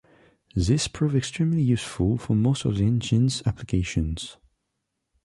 [0.55, 4.35] This proved extremely useful for most of the engine's applications.